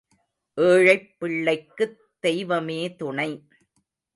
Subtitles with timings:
[0.57, 1.99] ஏழைப் பிள்ளைக்குத்
[2.19, 3.29] தெய்வமே துணை.